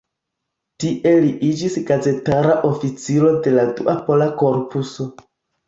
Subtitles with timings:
[0.83, 5.11] Tie li iĝis gazetara oficiro de la Dua Pola Korpuso.